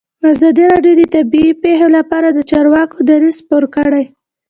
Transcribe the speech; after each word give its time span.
ازادي 0.31 0.63
راډیو 0.73 0.93
د 0.99 1.03
طبیعي 1.15 1.51
پېښې 1.63 1.87
لپاره 1.97 2.27
د 2.31 2.39
چارواکو 2.51 2.97
دریځ 3.09 3.37
خپور 3.43 3.63
کړی. 3.75 4.03